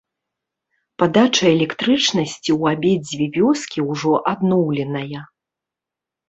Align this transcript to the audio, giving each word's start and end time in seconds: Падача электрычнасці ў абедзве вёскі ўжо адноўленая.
Падача 1.01 1.43
электрычнасці 1.55 2.49
ў 2.59 2.77
абедзве 2.77 3.25
вёскі 3.37 3.79
ўжо 3.91 4.13
адноўленая. 4.33 5.19